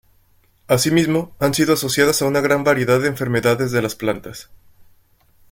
[0.67, 4.49] Asimismo, han sido asociadas a una gran variedad de enfermedades de las plantas.